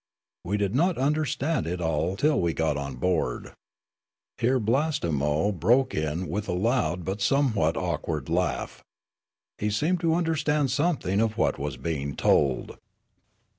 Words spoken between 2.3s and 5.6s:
we got on board." Here Blastemo